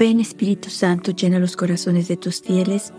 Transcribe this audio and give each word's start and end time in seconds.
Ven 0.00 0.18
Espíritu 0.18 0.70
Santo, 0.70 1.10
llena 1.10 1.38
los 1.38 1.58
corazones 1.58 2.08
de 2.08 2.16
tus 2.16 2.40
fieles 2.40 2.94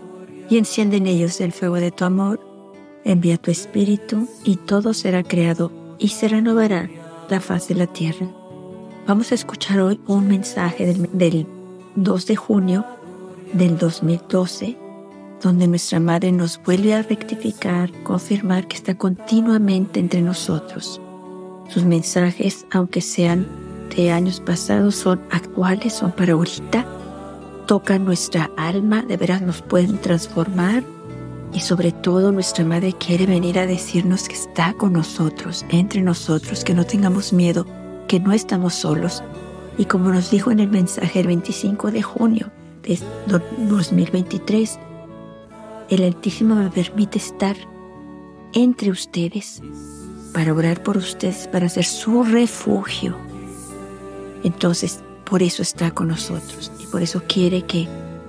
y 0.48 0.56
enciende 0.56 0.98
en 0.98 1.08
ellos 1.08 1.40
el 1.40 1.50
fuego 1.50 1.74
de 1.74 1.90
tu 1.90 2.04
amor. 2.04 2.38
Envía 3.04 3.38
tu 3.38 3.50
Espíritu 3.50 4.28
y 4.44 4.54
todo 4.54 4.94
será 4.94 5.24
creado 5.24 5.72
y 5.98 6.10
se 6.10 6.28
renovará 6.28 6.88
la 7.28 7.40
faz 7.40 7.66
de 7.66 7.74
la 7.74 7.88
tierra. 7.88 8.28
Vamos 9.04 9.32
a 9.32 9.34
escuchar 9.34 9.80
hoy 9.80 10.00
un 10.06 10.28
mensaje 10.28 10.86
del, 10.86 11.10
del 11.12 11.48
2 11.96 12.26
de 12.26 12.36
junio 12.36 12.86
del 13.52 13.78
2012, 13.78 14.76
donde 15.42 15.66
nuestra 15.66 15.98
Madre 15.98 16.30
nos 16.30 16.62
vuelve 16.62 16.94
a 16.94 17.02
rectificar, 17.02 17.90
confirmar 18.04 18.68
que 18.68 18.76
está 18.76 18.96
continuamente 18.96 19.98
entre 19.98 20.22
nosotros. 20.22 21.00
Sus 21.68 21.84
mensajes, 21.84 22.64
aunque 22.70 23.00
sean 23.00 23.61
de 23.96 24.10
años 24.10 24.40
pasados 24.40 24.96
son 24.96 25.20
actuales, 25.30 25.94
son 25.94 26.12
para 26.12 26.32
ahorita, 26.32 26.86
tocan 27.66 28.04
nuestra 28.04 28.50
alma, 28.56 29.02
de 29.02 29.16
veras 29.16 29.42
nos 29.42 29.62
pueden 29.62 29.98
transformar. 29.98 30.82
Y 31.52 31.60
sobre 31.60 31.92
todo 31.92 32.32
nuestra 32.32 32.64
Madre 32.64 32.94
quiere 32.94 33.26
venir 33.26 33.58
a 33.58 33.66
decirnos 33.66 34.26
que 34.26 34.34
está 34.34 34.72
con 34.72 34.94
nosotros, 34.94 35.66
entre 35.68 36.00
nosotros, 36.00 36.64
que 36.64 36.74
no 36.74 36.84
tengamos 36.84 37.32
miedo, 37.32 37.66
que 38.08 38.20
no 38.20 38.32
estamos 38.32 38.74
solos. 38.74 39.22
Y 39.76 39.84
como 39.84 40.10
nos 40.10 40.30
dijo 40.30 40.50
en 40.50 40.60
el 40.60 40.68
mensaje 40.68 41.20
el 41.20 41.26
25 41.26 41.90
de 41.90 42.02
junio 42.02 42.50
de 42.82 42.98
2023, 43.68 44.78
el 45.90 46.04
Altísimo 46.04 46.54
me 46.54 46.70
permite 46.70 47.18
estar 47.18 47.56
entre 48.54 48.90
ustedes 48.90 49.60
para 50.32 50.54
orar 50.54 50.82
por 50.82 50.96
ustedes, 50.96 51.48
para 51.48 51.68
ser 51.68 51.84
su 51.84 52.22
refugio 52.22 53.31
entonces, 54.44 55.00
por 55.24 55.42
eso 55.42 55.62
está 55.62 55.90
con 55.90 56.08
nosotros 56.08 56.72
y 56.78 56.86
por 56.86 57.02
eso 57.02 57.22
quiere 57.26 57.62
que 57.62 57.88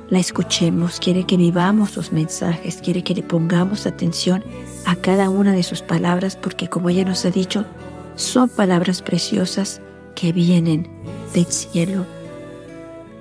la 0.09 0.19
escuchemos, 0.19 1.00
quiere 1.00 1.25
que 1.25 1.38
vivamos 1.38 1.92
sus 1.92 2.11
mensajes, 2.11 2.81
quiere 2.83 3.03
que 3.03 3.16
le 3.16 3.23
pongamos 3.23 3.86
atención 3.86 4.44
a 4.86 4.95
cada 4.95 5.30
una 5.30 5.53
de 5.53 5.64
sus 5.64 5.81
palabras, 5.81 6.36
porque 6.36 6.67
como 6.67 6.89
ella 6.89 7.06
nos 7.06 7.25
ha 7.25 7.31
dicho, 7.31 7.66
son 8.16 8.50
palabras 8.50 9.02
preciosas 9.02 9.81
que 10.16 10.31
vienen 10.31 10.88
del 11.34 11.45
cielo. 11.47 12.06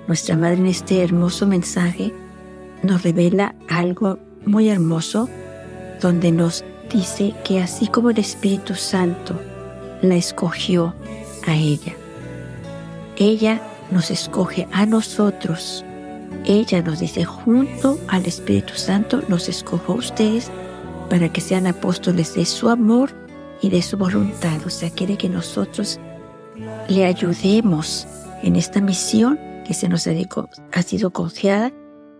Nuestra 0.07 0.37
Madre 0.37 0.57
en 0.57 0.67
este 0.67 1.01
hermoso 1.01 1.47
mensaje 1.47 2.13
nos 2.83 3.03
revela 3.03 3.55
algo 3.69 4.19
muy 4.45 4.69
hermoso, 4.69 5.29
donde 6.01 6.31
nos 6.31 6.63
dice 6.93 7.33
que 7.43 7.61
así 7.61 7.87
como 7.87 8.09
el 8.09 8.19
Espíritu 8.19 8.75
Santo 8.75 9.39
la 10.01 10.15
escogió 10.15 10.93
a 11.47 11.55
ella, 11.55 11.95
ella 13.17 13.61
nos 13.91 14.11
escoge 14.11 14.67
a 14.71 14.85
nosotros. 14.85 15.85
Ella 16.45 16.81
nos 16.81 16.99
dice, 16.99 17.25
junto 17.25 17.99
al 18.07 18.25
Espíritu 18.25 18.73
Santo, 18.75 19.21
nos 19.27 19.49
escojo 19.49 19.93
a 19.93 19.97
ustedes 19.97 20.49
para 21.09 21.31
que 21.31 21.41
sean 21.41 21.67
apóstoles 21.67 22.33
de 22.35 22.45
su 22.45 22.69
amor 22.69 23.11
y 23.61 23.69
de 23.69 23.81
su 23.81 23.97
voluntad. 23.97 24.59
O 24.65 24.69
sea, 24.69 24.89
quiere 24.89 25.17
que 25.17 25.29
nosotros 25.29 25.99
le 26.87 27.05
ayudemos 27.05 28.07
en 28.41 28.55
esta 28.55 28.81
misión 28.81 29.39
que 29.65 29.73
se 29.73 29.87
nos 29.87 30.07
ha 30.07 30.81
sido 30.81 31.11
confiada, 31.11 31.71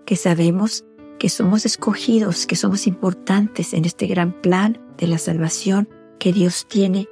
que 0.06 0.16
sabemos 0.16 0.86
que 1.20 1.30
somos 1.30 1.66
escogidos, 1.66 2.46
que 2.46 2.56
somos 2.56 2.88
importantes 2.88 3.74
en 3.74 3.86
este 3.86 4.08
gran 4.08 4.34
plan 4.42 4.80
de 4.98 5.08
la 5.08 5.18
salvación 5.18 5.90
que 6.20 6.32
Dios 6.32 6.66
tiene 6.68 7.08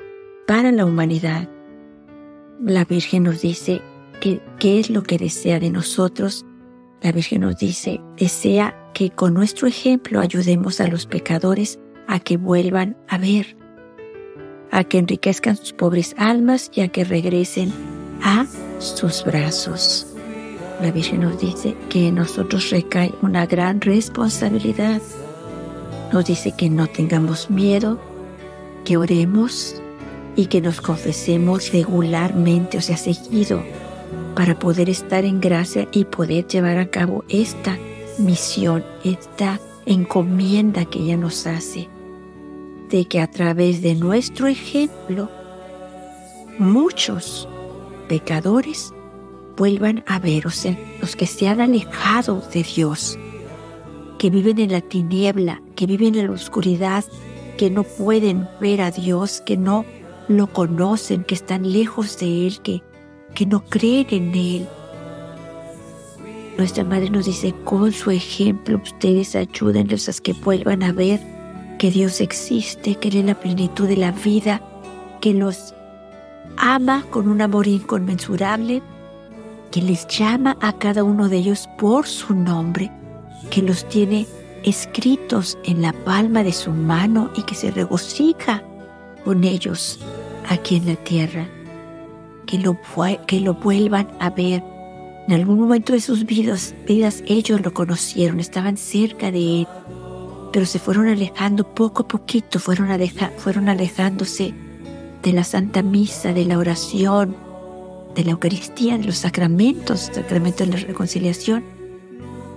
para 0.47 0.71
la 0.71 0.85
humanidad 0.85 1.49
la 2.63 2.85
Virgen 2.85 3.23
nos 3.23 3.41
dice 3.41 3.81
qué 4.19 4.79
es 4.79 4.89
lo 4.89 5.03
que 5.03 5.17
desea 5.17 5.59
de 5.59 5.71
nosotros. 5.71 6.45
La 7.01 7.11
Virgen 7.11 7.41
nos 7.41 7.57
dice, 7.57 7.99
desea 8.17 8.91
que 8.93 9.09
con 9.09 9.33
nuestro 9.33 9.67
ejemplo 9.67 10.19
ayudemos 10.19 10.79
a 10.79 10.87
los 10.87 11.07
pecadores 11.07 11.79
a 12.07 12.19
que 12.19 12.37
vuelvan 12.37 12.97
a 13.07 13.17
ver, 13.17 13.57
a 14.69 14.83
que 14.83 14.99
enriquezcan 14.99 15.57
sus 15.57 15.73
pobres 15.73 16.13
almas 16.17 16.69
y 16.73 16.81
a 16.81 16.89
que 16.89 17.03
regresen 17.03 17.71
a 18.21 18.45
sus 18.79 19.23
brazos. 19.23 20.07
La 20.81 20.91
Virgen 20.91 21.21
nos 21.21 21.39
dice 21.39 21.75
que 21.89 22.07
en 22.07 22.15
nosotros 22.15 22.69
recae 22.69 23.13
una 23.21 23.45
gran 23.45 23.81
responsabilidad. 23.81 25.01
Nos 26.11 26.25
dice 26.25 26.53
que 26.55 26.69
no 26.69 26.87
tengamos 26.87 27.49
miedo, 27.49 27.99
que 28.83 28.97
oremos, 28.97 29.81
y 30.35 30.47
que 30.47 30.61
nos 30.61 30.81
confesemos 30.81 31.71
regularmente, 31.71 32.77
o 32.77 32.81
sea, 32.81 32.97
seguido, 32.97 33.63
para 34.35 34.57
poder 34.57 34.89
estar 34.89 35.25
en 35.25 35.41
gracia 35.41 35.87
y 35.91 36.05
poder 36.05 36.47
llevar 36.47 36.77
a 36.77 36.89
cabo 36.89 37.23
esta 37.29 37.77
misión, 38.17 38.83
esta 39.03 39.59
encomienda 39.85 40.85
que 40.85 40.99
ella 40.99 41.17
nos 41.17 41.47
hace, 41.47 41.89
de 42.89 43.05
que 43.05 43.19
a 43.19 43.29
través 43.29 43.81
de 43.81 43.95
nuestro 43.95 44.47
ejemplo, 44.47 45.29
muchos 46.57 47.47
pecadores 48.07 48.93
vuelvan 49.57 50.03
a 50.07 50.19
ver, 50.19 50.47
o 50.47 50.51
los 51.01 51.15
que 51.15 51.25
se 51.25 51.47
han 51.47 51.61
alejado 51.61 52.41
de 52.53 52.63
Dios, 52.63 53.17
que 54.17 54.29
viven 54.29 54.59
en 54.59 54.71
la 54.71 54.81
tiniebla, 54.81 55.61
que 55.75 55.85
viven 55.87 56.15
en 56.15 56.27
la 56.27 56.33
oscuridad, 56.33 57.03
que 57.57 57.69
no 57.69 57.83
pueden 57.83 58.47
ver 58.59 58.81
a 58.81 58.91
Dios, 58.91 59.41
que 59.41 59.57
no 59.57 59.85
lo 60.31 60.47
conocen, 60.47 61.23
que 61.23 61.35
están 61.35 61.71
lejos 61.71 62.17
de 62.19 62.47
Él, 62.47 62.61
que, 62.61 62.83
que 63.33 63.45
no 63.45 63.63
creen 63.65 64.07
en 64.09 64.35
Él. 64.35 64.67
Nuestra 66.57 66.83
Madre 66.83 67.09
nos 67.09 67.25
dice, 67.25 67.53
con 67.63 67.91
su 67.91 68.11
ejemplo, 68.11 68.79
ustedes 68.83 69.35
ayúdenlos 69.35 70.09
a 70.09 70.13
que 70.21 70.33
vuelvan 70.33 70.83
a 70.83 70.91
ver 70.91 71.19
que 71.79 71.89
Dios 71.89 72.21
existe, 72.21 72.95
que 72.95 73.07
Él 73.07 73.17
es 73.17 73.25
la 73.25 73.39
plenitud 73.39 73.87
de 73.87 73.97
la 73.97 74.11
vida, 74.11 74.61
que 75.21 75.33
los 75.33 75.73
ama 76.57 77.03
con 77.09 77.27
un 77.27 77.41
amor 77.41 77.67
inconmensurable, 77.67 78.81
que 79.71 79.81
les 79.81 80.05
llama 80.07 80.57
a 80.61 80.73
cada 80.73 81.03
uno 81.03 81.29
de 81.29 81.37
ellos 81.37 81.67
por 81.77 82.05
su 82.05 82.35
nombre, 82.35 82.91
que 83.49 83.61
los 83.61 83.87
tiene 83.87 84.27
escritos 84.63 85.57
en 85.63 85.81
la 85.81 85.93
palma 85.93 86.43
de 86.43 86.51
su 86.51 86.71
mano 86.71 87.31
y 87.35 87.43
que 87.43 87.55
se 87.55 87.71
regocija 87.71 88.63
con 89.23 89.43
ellos 89.43 89.99
aquí 90.49 90.77
en 90.77 90.87
la 90.87 90.95
tierra, 90.95 91.47
que 92.45 92.57
lo, 92.57 92.77
que 93.27 93.39
lo 93.39 93.53
vuelvan 93.55 94.07
a 94.19 94.29
ver. 94.29 94.63
En 95.27 95.33
algún 95.33 95.59
momento 95.59 95.93
de 95.93 96.01
sus 96.01 96.25
vidas, 96.25 96.73
vidas 96.87 97.23
ellos 97.27 97.61
lo 97.61 97.73
conocieron, 97.73 98.39
estaban 98.39 98.77
cerca 98.77 99.31
de 99.31 99.61
Él, 99.61 99.67
pero 100.51 100.65
se 100.65 100.79
fueron 100.79 101.07
alejando 101.07 101.63
poco 101.63 102.03
a 102.03 102.07
poquito, 102.07 102.59
fueron, 102.59 102.89
fueron 103.37 103.69
alejándose 103.69 104.53
de 105.23 105.33
la 105.33 105.43
Santa 105.43 105.83
Misa, 105.83 106.33
de 106.33 106.45
la 106.45 106.57
oración, 106.57 107.35
de 108.15 108.23
la 108.25 108.31
Eucaristía, 108.31 108.97
de 108.97 109.05
los 109.05 109.17
sacramentos, 109.17 110.09
sacramento 110.11 110.65
de 110.65 110.71
la 110.71 110.77
reconciliación, 110.77 111.63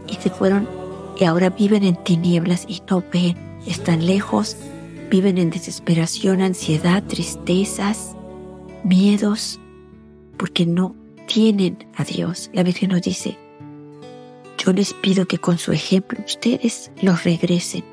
y 0.09 0.15
se 0.15 0.31
fueron 0.31 0.67
y 1.19 1.25
ahora 1.25 1.51
viven 1.51 1.85
en 1.85 1.97
tinieblas 2.03 2.65
y 2.69 2.83
no 2.91 3.03
ven, 3.13 3.37
están 3.67 4.05
lejos 4.07 4.57
viven 5.11 5.39
en 5.39 5.51
desesperación, 5.51 6.41
ansiedad, 6.41 7.03
tristezas, 7.05 8.17
miedos, 8.85 9.61
porque 10.37 10.67
no 10.67 10.95
tienen 11.27 11.87
a 11.97 12.05
Dios. 12.05 12.51
La 12.53 12.63
Virgen 12.63 12.91
nos 12.91 13.03
dice, 13.03 13.39
yo 14.59 14.73
les 14.73 14.95
pido 14.95 15.27
que 15.27 15.39
con 15.39 15.59
su 15.59 15.73
ejemplo 15.73 16.19
ustedes 16.25 16.91
los 17.01 17.25
regresen. 17.25 17.85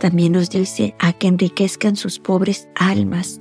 También 0.00 0.32
nos 0.32 0.50
dice 0.50 0.94
a 0.98 1.12
que 1.12 1.28
enriquezcan 1.28 1.96
sus 1.96 2.18
pobres 2.18 2.68
almas, 2.74 3.40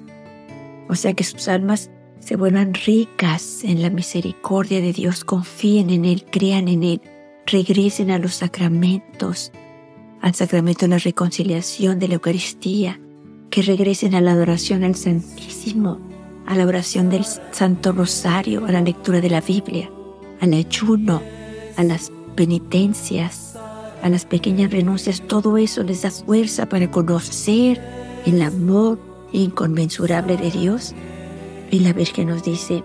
o 0.89 0.95
sea 0.95 1.13
que 1.13 1.23
sus 1.23 1.47
almas 1.47 1.89
se 2.19 2.35
vuelvan 2.35 2.73
ricas 2.73 3.63
en 3.63 3.81
la 3.81 3.89
misericordia 3.89 4.81
de 4.81 4.91
Dios, 4.91 5.23
confíen 5.23 5.89
en 5.89 6.05
Él, 6.05 6.25
crean 6.29 6.67
en 6.67 6.83
Él, 6.83 7.01
regresen 7.45 8.11
a 8.11 8.19
los 8.19 8.35
sacramentos, 8.35 9.51
al 10.21 10.35
sacramento 10.35 10.81
de 10.81 10.89
la 10.89 10.97
reconciliación 10.97 11.99
de 11.99 12.07
la 12.07 12.15
Eucaristía, 12.15 12.99
que 13.49 13.61
regresen 13.61 14.15
a 14.15 14.21
la 14.21 14.33
adoración 14.33 14.83
al 14.83 14.95
Santísimo, 14.95 15.99
a 16.45 16.55
la 16.55 16.65
oración 16.65 17.09
del 17.09 17.25
Santo 17.51 17.91
Rosario, 17.91 18.65
a 18.65 18.71
la 18.71 18.81
lectura 18.81 19.21
de 19.21 19.29
la 19.29 19.41
Biblia, 19.41 19.89
al 20.41 20.53
ayuno, 20.53 21.21
a 21.77 21.83
las 21.83 22.11
penitencias, 22.35 23.57
a 24.01 24.09
las 24.09 24.25
pequeñas 24.25 24.71
renuncias, 24.71 25.21
todo 25.27 25.57
eso 25.57 25.83
les 25.83 26.01
da 26.03 26.11
fuerza 26.11 26.67
para 26.67 26.89
conocer 26.89 27.81
el 28.25 28.41
amor 28.41 28.99
inconmensurable 29.31 30.37
de 30.37 30.51
Dios. 30.51 30.93
Y 31.71 31.79
la 31.79 31.93
Virgen 31.93 32.29
nos 32.29 32.43
dice, 32.43 32.83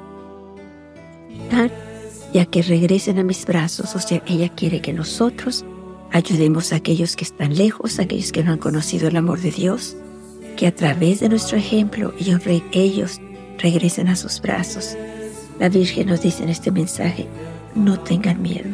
ya 2.32 2.46
que 2.46 2.62
regresen 2.62 3.19
a 3.19 3.22
mis 3.22 3.46
brazos, 3.46 3.94
o 3.94 4.00
sea, 4.00 4.22
ella 4.26 4.48
quiere 4.48 4.80
que 4.80 4.92
nosotros 4.92 5.64
Ayudemos 6.12 6.72
a 6.72 6.76
aquellos 6.76 7.16
que 7.16 7.24
están 7.24 7.56
lejos, 7.56 7.98
a 7.98 8.02
aquellos 8.02 8.32
que 8.32 8.44
no 8.44 8.52
han 8.52 8.58
conocido 8.58 9.08
el 9.08 9.16
amor 9.16 9.40
de 9.40 9.50
Dios, 9.50 9.96
que 10.56 10.66
a 10.66 10.74
través 10.74 11.20
de 11.20 11.28
nuestro 11.28 11.58
ejemplo 11.58 12.12
ellos, 12.18 13.20
regresen 13.58 14.08
a 14.08 14.16
sus 14.16 14.40
brazos. 14.40 14.96
La 15.58 15.68
Virgen 15.68 16.08
nos 16.08 16.22
dice 16.22 16.42
en 16.42 16.48
este 16.48 16.70
mensaje, 16.70 17.26
no 17.74 17.98
tengan 18.00 18.42
miedo. 18.42 18.70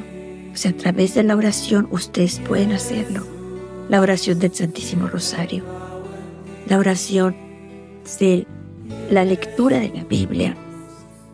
O 0.52 0.56
sea, 0.56 0.72
a 0.72 0.74
través 0.74 1.14
de 1.14 1.22
la 1.22 1.36
oración 1.36 1.88
ustedes 1.90 2.40
pueden 2.40 2.72
hacerlo. 2.72 3.26
La 3.88 4.00
oración 4.00 4.38
del 4.38 4.54
Santísimo 4.54 5.08
Rosario, 5.08 5.64
la 6.68 6.78
oración 6.78 7.34
de 8.20 8.46
la 9.10 9.24
lectura 9.24 9.80
de 9.80 9.88
la 9.88 10.04
Biblia, 10.04 10.56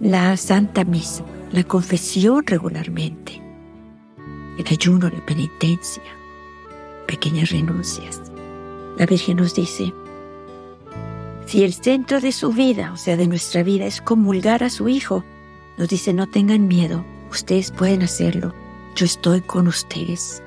la 0.00 0.36
Santa 0.36 0.84
Misa, 0.84 1.24
la 1.52 1.64
confesión 1.64 2.44
regularmente, 2.46 3.42
el 4.58 4.66
ayuno, 4.68 5.08
la 5.08 5.24
penitencia, 5.24 6.02
pequeñas 7.06 7.50
renuncias. 7.50 8.22
La 8.96 9.06
Virgen 9.06 9.36
nos 9.36 9.54
dice, 9.54 9.92
si 11.46 11.62
el 11.62 11.74
centro 11.74 12.20
de 12.20 12.32
su 12.32 12.50
vida, 12.50 12.92
o 12.92 12.96
sea, 12.96 13.16
de 13.16 13.26
nuestra 13.26 13.62
vida, 13.62 13.86
es 13.86 14.00
comulgar 14.00 14.64
a 14.64 14.70
su 14.70 14.88
Hijo, 14.88 15.24
nos 15.78 15.88
dice, 15.88 16.12
no 16.12 16.26
tengan 16.26 16.66
miedo, 16.66 17.04
ustedes 17.30 17.70
pueden 17.70 18.02
hacerlo, 18.02 18.54
yo 18.94 19.06
estoy 19.06 19.42
con 19.42 19.68
ustedes. 19.68 20.42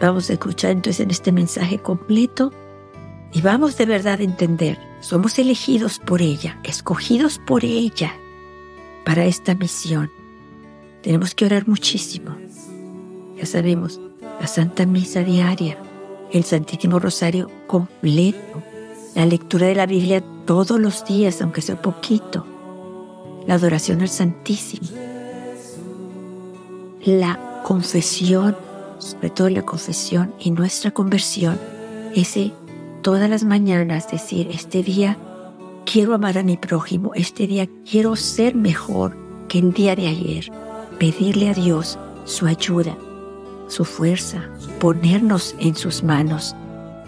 Vamos 0.00 0.30
a 0.30 0.32
escuchar 0.32 0.72
entonces 0.72 1.00
en 1.00 1.10
este 1.10 1.30
mensaje 1.30 1.78
completo 1.78 2.52
y 3.32 3.42
vamos 3.42 3.76
de 3.76 3.86
verdad 3.86 4.20
a 4.20 4.24
entender, 4.24 4.78
somos 5.00 5.38
elegidos 5.38 5.98
por 5.98 6.22
ella, 6.22 6.58
escogidos 6.64 7.38
por 7.38 7.64
ella 7.64 8.14
para 9.04 9.26
esta 9.26 9.54
misión. 9.54 10.10
Tenemos 11.02 11.34
que 11.34 11.44
orar 11.44 11.68
muchísimo. 11.68 12.36
Ya 13.40 13.46
sabemos, 13.46 13.98
la 14.38 14.46
Santa 14.46 14.84
Misa 14.84 15.22
diaria, 15.22 15.78
el 16.30 16.44
Santísimo 16.44 16.98
Rosario 16.98 17.50
completo, 17.66 18.62
la 19.14 19.24
lectura 19.24 19.66
de 19.66 19.74
la 19.74 19.86
Biblia 19.86 20.22
todos 20.44 20.78
los 20.78 21.06
días, 21.06 21.40
aunque 21.40 21.62
sea 21.62 21.80
poquito, 21.80 22.44
la 23.46 23.54
adoración 23.54 24.02
al 24.02 24.10
Santísimo, 24.10 24.86
la 27.06 27.62
confesión, 27.64 28.54
sobre 28.98 29.30
todo 29.30 29.48
la 29.48 29.62
confesión 29.62 30.34
y 30.38 30.50
nuestra 30.50 30.90
conversión, 30.90 31.58
ese 32.14 32.52
todas 33.00 33.30
las 33.30 33.42
mañanas 33.44 34.10
decir, 34.10 34.48
este 34.52 34.82
día 34.82 35.16
quiero 35.86 36.12
amar 36.12 36.36
a 36.36 36.42
mi 36.42 36.58
prójimo, 36.58 37.12
este 37.14 37.46
día 37.46 37.66
quiero 37.90 38.16
ser 38.16 38.54
mejor 38.54 39.16
que 39.48 39.60
el 39.60 39.72
día 39.72 39.96
de 39.96 40.08
ayer, 40.08 40.52
pedirle 40.98 41.48
a 41.48 41.54
Dios 41.54 41.98
su 42.26 42.44
ayuda, 42.44 42.98
su 43.70 43.84
fuerza, 43.84 44.48
ponernos 44.80 45.54
en 45.58 45.74
sus 45.74 46.02
manos 46.02 46.54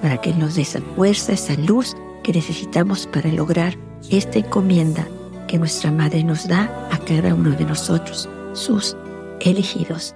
para 0.00 0.20
que 0.20 0.32
nos 0.32 0.54
dé 0.54 0.62
esa 0.62 0.80
fuerza, 0.96 1.32
esa 1.32 1.54
luz 1.54 1.94
que 2.22 2.32
necesitamos 2.32 3.06
para 3.06 3.30
lograr 3.30 3.76
esta 4.10 4.38
encomienda 4.38 5.06
que 5.48 5.58
nuestra 5.58 5.90
Madre 5.90 6.24
nos 6.24 6.48
da 6.48 6.64
a 6.90 6.98
cada 6.98 7.34
uno 7.34 7.50
de 7.50 7.64
nosotros, 7.64 8.28
sus 8.52 8.96
elegidos. 9.40 10.14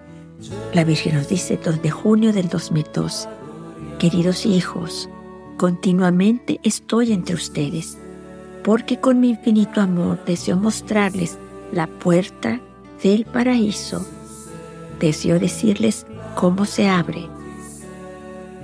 La 0.73 0.85
Virgen 0.85 1.17
nos 1.17 1.29
dice 1.29 1.59
2 1.63 1.83
de 1.83 1.91
junio 1.91 2.33
del 2.33 2.49
2002, 2.49 3.29
queridos 3.99 4.47
hijos, 4.47 5.09
continuamente 5.57 6.61
estoy 6.63 7.13
entre 7.13 7.35
ustedes, 7.35 7.99
porque 8.63 8.99
con 9.01 9.21
mi 9.21 9.31
infinito 9.31 9.81
amor 9.81 10.25
deseo 10.25 10.57
mostrarles 10.57 11.39
la 11.73 11.87
puerta 11.87 12.61
del 13.03 13.25
paraíso. 13.25 14.07
Deseo 15.01 15.39
decirles 15.39 16.07
cómo 16.37 16.65
se 16.65 16.89
abre 16.89 17.29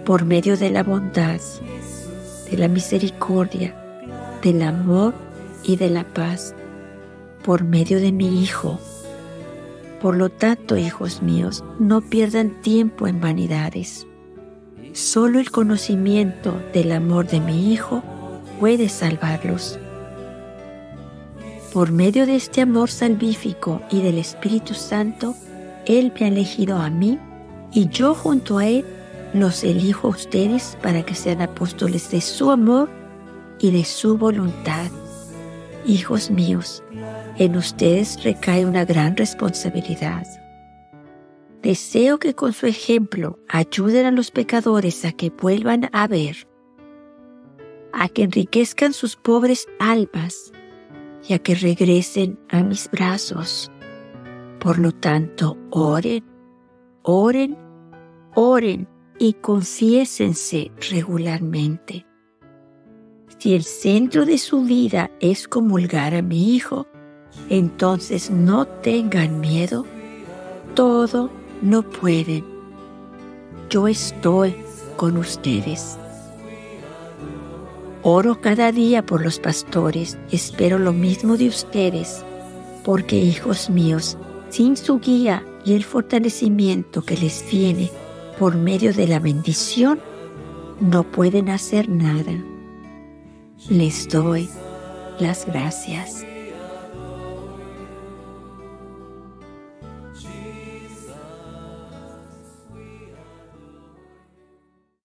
por 0.06 0.24
medio 0.24 0.56
de 0.56 0.70
la 0.70 0.84
bondad, 0.84 1.40
de 2.48 2.56
la 2.56 2.69
misericordia, 2.69 3.74
del 4.40 4.62
amor 4.62 5.14
y 5.64 5.74
de 5.74 5.90
la 5.90 6.04
paz, 6.04 6.54
por 7.44 7.64
medio 7.64 7.98
de 7.98 8.12
mi 8.12 8.40
Hijo. 8.40 8.78
Por 10.00 10.16
lo 10.16 10.28
tanto, 10.28 10.76
hijos 10.76 11.20
míos, 11.20 11.64
no 11.80 12.00
pierdan 12.00 12.62
tiempo 12.62 13.08
en 13.08 13.20
vanidades 13.20 14.06
Solo 14.92 15.38
el 15.40 15.50
conocimiento 15.50 16.60
del 16.74 16.92
amor 16.92 17.26
de 17.26 17.40
mi 17.40 17.72
Hijo 17.72 18.02
puede 18.60 18.90
salvarlos. 18.90 19.78
Por 21.72 21.92
medio 21.92 22.26
de 22.26 22.36
este 22.36 22.60
amor 22.60 22.90
salvífico 22.90 23.80
y 23.90 24.02
del 24.02 24.19
Espíritu 24.19 24.74
Santo, 24.74 25.34
Él 25.86 26.12
me 26.20 26.26
ha 26.26 26.28
elegido 26.28 26.76
a 26.76 26.90
mí 26.90 27.19
y 27.72 27.88
yo 27.88 28.14
junto 28.14 28.58
a 28.58 28.66
Él 28.66 28.84
los 29.34 29.64
elijo 29.64 30.08
a 30.08 30.10
ustedes 30.10 30.76
para 30.82 31.04
que 31.04 31.14
sean 31.14 31.40
apóstoles 31.40 32.10
de 32.10 32.20
su 32.20 32.50
amor 32.50 32.90
y 33.58 33.70
de 33.70 33.84
su 33.84 34.19
voluntad. 34.19 34.90
Hijos 35.86 36.30
míos, 36.30 36.82
en 37.38 37.56
ustedes 37.56 38.22
recae 38.22 38.66
una 38.66 38.84
gran 38.84 39.16
responsabilidad. 39.16 40.26
Deseo 41.62 42.19
que 42.19 42.34
con 42.34 42.52
su 42.52 42.66
ejemplo 42.66 43.38
ayuden 43.48 44.06
a 44.06 44.10
los 44.10 44.30
pecadores 44.30 45.04
a 45.04 45.12
que 45.12 45.30
vuelvan 45.30 45.88
a 45.92 46.06
ver, 46.08 46.48
a 47.92 48.08
que 48.08 48.24
enriquezcan 48.24 48.92
sus 48.92 49.16
pobres 49.16 49.66
almas 49.78 50.52
y 51.26 51.34
a 51.34 51.38
que 51.38 51.54
regresen 51.54 52.38
a 52.48 52.62
mis 52.62 52.90
brazos. 52.90 53.70
Por 54.58 54.78
lo 54.78 54.92
tanto, 54.92 55.56
oren, 55.70 56.24
oren, 57.02 57.56
oren 58.34 58.88
y 59.19 59.34
confiésense 59.34 60.70
regularmente. 60.90 62.06
Si 63.38 63.54
el 63.54 63.64
centro 63.64 64.25
de 64.25 64.38
su 64.38 64.62
vida 64.62 65.10
es 65.20 65.49
comulgar 65.49 66.14
a 66.14 66.22
mi 66.22 66.54
hijo, 66.54 66.87
entonces 67.49 68.31
no 68.31 68.66
tengan 68.66 69.40
miedo. 69.40 69.84
Todo 70.75 71.31
no 71.60 71.82
pueden. 71.82 72.44
Yo 73.69 73.88
estoy 73.88 74.55
con 74.96 75.16
ustedes. 75.16 75.98
Oro 78.05 78.40
cada 78.40 78.72
día 78.72 79.05
por 79.05 79.22
los 79.22 79.38
pastores, 79.38 80.19
espero 80.31 80.78
lo 80.78 80.93
mismo 80.93 81.37
de 81.37 81.48
ustedes, 81.48 82.25
porque 82.84 83.16
hijos 83.16 83.70
míos, 83.70 84.19
sin 84.50 84.76
su 84.76 84.98
guía 84.98 85.44
y 85.64 85.75
el 85.75 85.85
fortalecimiento 85.85 87.03
que 87.03 87.17
les 87.17 87.44
viene 87.50 87.91
por 88.38 88.56
medio 88.56 88.93
de 88.93 89.06
la 89.06 89.19
bendición, 89.19 90.00
no 90.81 91.05
pueden 91.05 91.49
hacer 91.49 91.88
nada. 91.88 92.32
Les 93.69 94.09
doy 94.09 94.49
las 95.20 95.47
gracias. 95.47 96.27